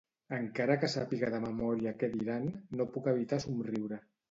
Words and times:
Encara 0.35 0.77
que 0.83 0.89
sàpiga 0.93 1.29
de 1.35 1.41
memòria 1.43 1.93
què 2.01 2.11
diran, 2.15 2.49
no 2.81 2.91
puc 2.97 3.13
evitar 3.15 3.43
somriure. 3.49 4.05